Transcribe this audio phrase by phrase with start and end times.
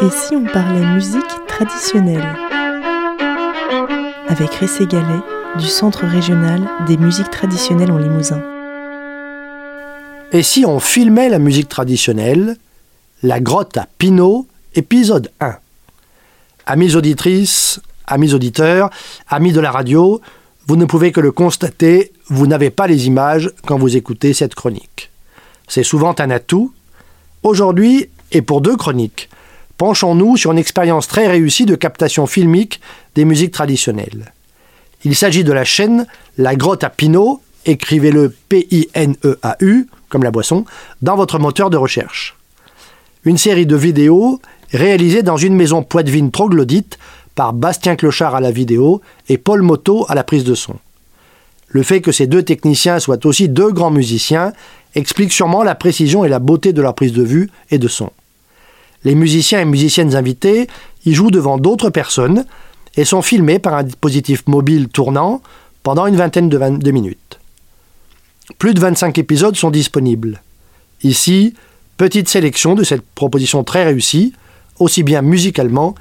[0.00, 2.36] Et si on parlait musique traditionnelle
[4.28, 5.20] Avec Ressé Gallet
[5.58, 8.40] du Centre régional des musiques traditionnelles en Limousin.
[10.30, 12.56] Et si on filmait la musique traditionnelle
[13.24, 15.56] La grotte à Pinot, épisode 1
[16.66, 18.90] Amis auditrices, amis auditeurs,
[19.28, 20.20] amis de la radio,
[20.68, 24.54] vous ne pouvez que le constater, vous n'avez pas les images quand vous écoutez cette
[24.54, 25.10] chronique.
[25.66, 26.72] C'est souvent un atout.
[27.42, 29.28] Aujourd'hui, et pour deux chroniques,
[29.78, 32.80] penchons-nous sur une expérience très réussie de captation filmique
[33.14, 34.32] des musiques traditionnelles.
[35.04, 36.06] Il s'agit de la chaîne
[36.36, 40.64] La Grotte à Pinot, écrivez-le P-I-N-E-A-U, comme la boisson,
[41.00, 42.36] dans votre moteur de recherche.
[43.24, 44.40] Une série de vidéos
[44.72, 46.98] réalisées dans une maison poitevine troglodyte
[47.34, 50.74] par Bastien Clochard à la vidéo et Paul Moto à la prise de son.
[51.68, 54.52] Le fait que ces deux techniciens soient aussi deux grands musiciens
[54.94, 58.10] explique sûrement la précision et la beauté de leur prise de vue et de son.
[59.04, 60.68] Les musiciens et musiciennes invités
[61.04, 62.44] y jouent devant d'autres personnes
[62.96, 65.40] et sont filmés par un dispositif mobile tournant
[65.82, 67.38] pendant une vingtaine de, minutes.
[68.58, 70.42] Plus de 25 épisodes sont disponibles.
[71.02, 71.54] Ici,
[71.96, 74.32] petite sélection de cette proposition très réussie,
[74.78, 75.94] aussi bien musicalement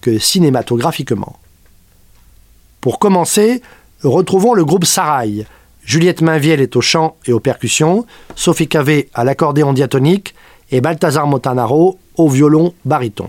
[0.00, 1.38] que cinématographiquement.
[2.80, 3.62] Pour commencer,
[4.02, 5.46] retrouvons le groupe Sarail.
[5.84, 10.34] Juliette Mainviel est au chant et aux percussions, Sophie Cavé à l'accordéon diatonique
[10.70, 13.28] et Balthazar Montanaro au violon baryton.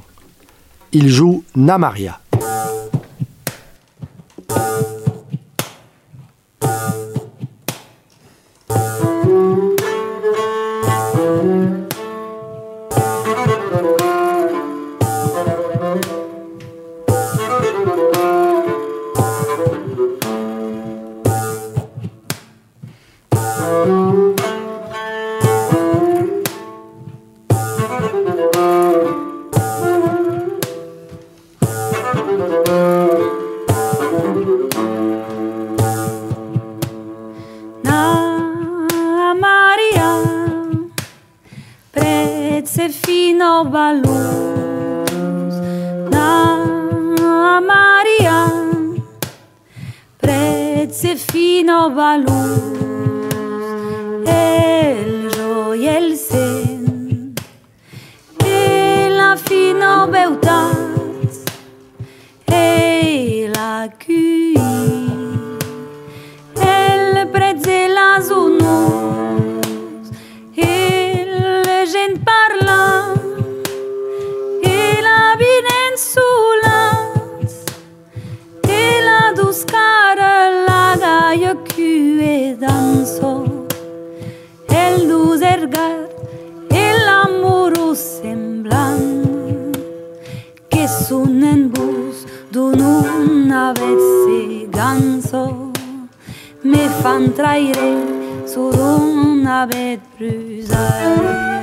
[0.94, 2.20] Il joue Namaria.
[43.64, 45.54] los balús
[46.10, 48.52] da Maria
[50.18, 52.62] prezze fino balús
[54.26, 57.36] el jo el sen
[58.46, 61.32] e la fino beutat
[62.48, 64.21] e la cura
[85.62, 86.10] albergar
[86.70, 89.76] el amorós semblant
[90.70, 95.72] que és un embús d'un una vez ganso
[96.64, 97.92] me fan traire
[98.48, 101.62] sur un avet brusar.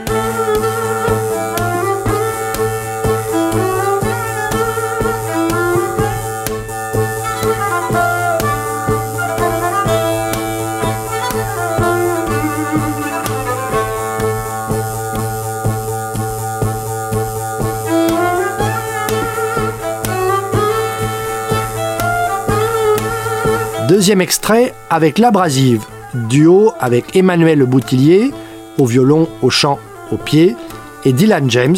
[24.08, 28.30] Deuxième extrait avec L'Abrasive, duo avec Emmanuel Boutillier
[28.78, 29.78] au violon, au chant,
[30.10, 30.56] au pied,
[31.04, 31.76] et Dylan James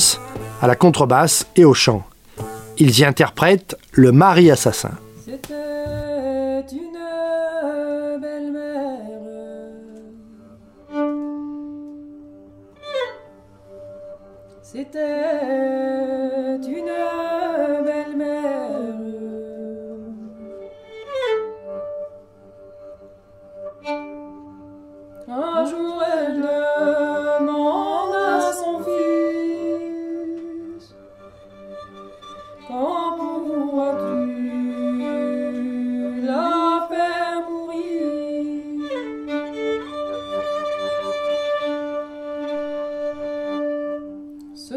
[0.63, 2.05] à la contrebasse et au chant.
[2.79, 4.93] Ils y interprètent Le mari assassin.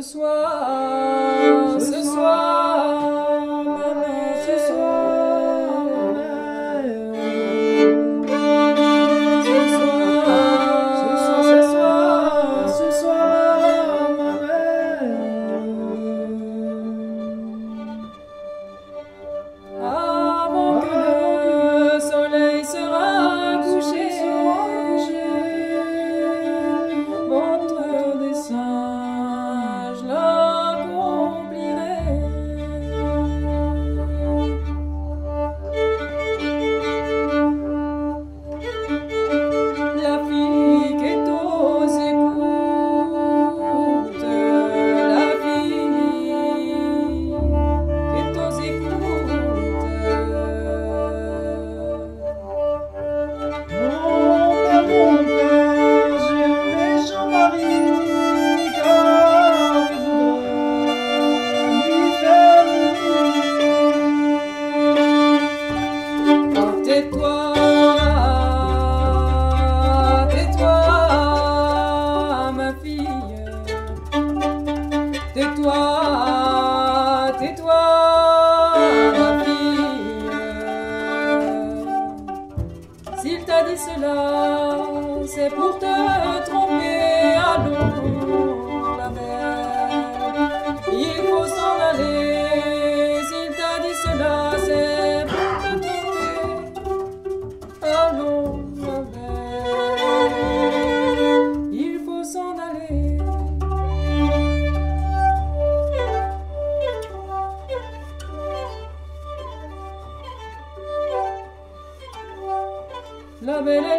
[0.03, 0.52] Soir,
[83.53, 84.15] t'a dit cela,
[85.27, 87.35] c'est pour te tromper.
[87.51, 88.12] Allons,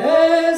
[0.04, 0.56] Elle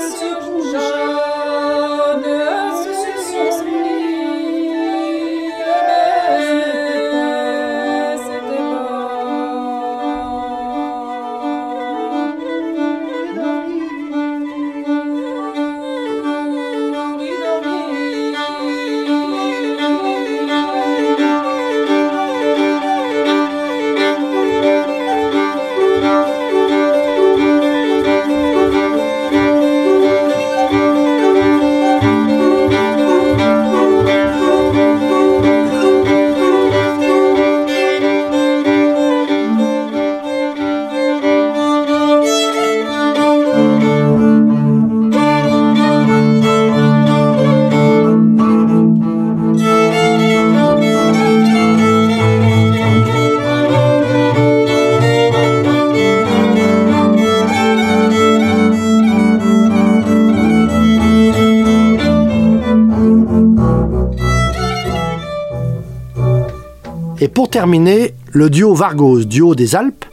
[67.19, 70.05] Et pour terminer, le duo Vargos, duo des Alpes,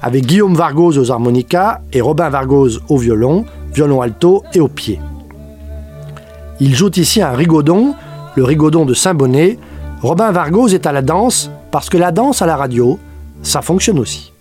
[0.00, 3.44] avec Guillaume Vargos aux harmonicas et Robin Vargos au violon,
[3.74, 4.98] violon alto et au pied.
[6.60, 7.94] Ils jouent ici un rigodon,
[8.36, 9.58] le rigodon de Saint-Bonnet.
[10.00, 12.98] Robin Vargos est à la danse parce que la danse à la radio,
[13.42, 14.32] ça fonctionne aussi.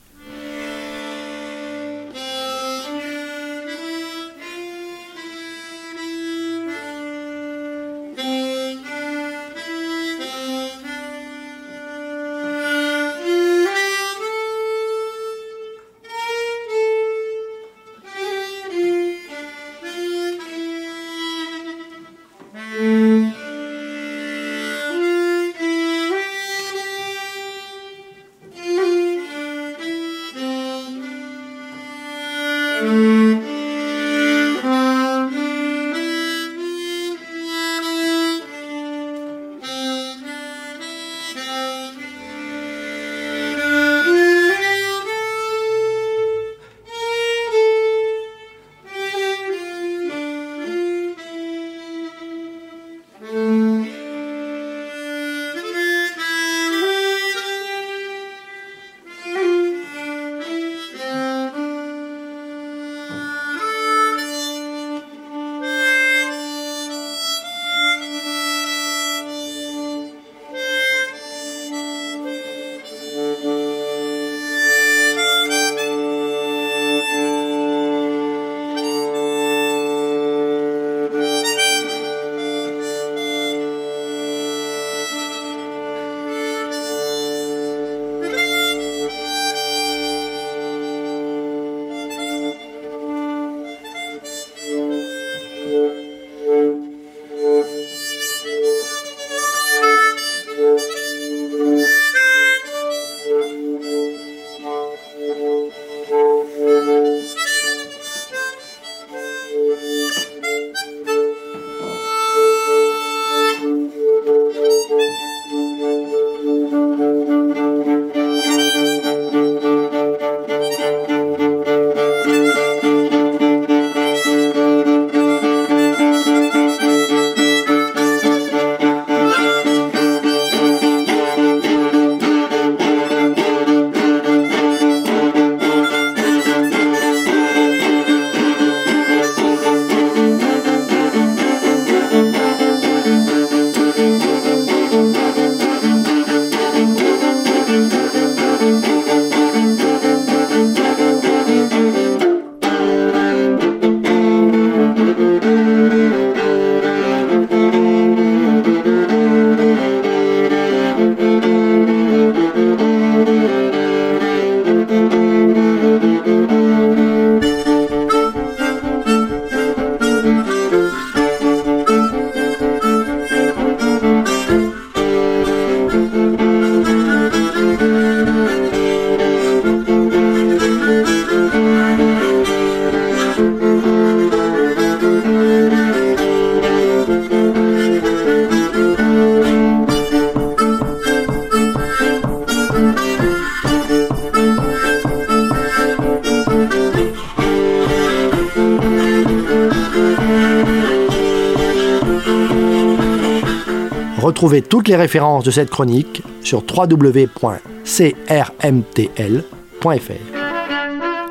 [204.26, 207.46] Retrouvez toutes les références de cette chronique sur www.crmtl.fr.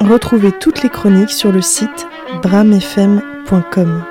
[0.00, 2.06] Retrouvez toutes les chroniques sur le site
[2.40, 4.04] bramfm.com.